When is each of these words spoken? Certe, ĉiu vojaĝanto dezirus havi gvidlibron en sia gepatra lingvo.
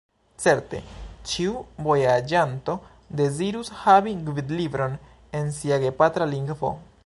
Certe, 0.43 0.77
ĉiu 1.31 1.59
vojaĝanto 1.87 2.75
dezirus 3.21 3.71
havi 3.85 4.15
gvidlibron 4.31 4.99
en 5.41 5.57
sia 5.59 5.83
gepatra 5.85 6.33
lingvo. 6.37 6.77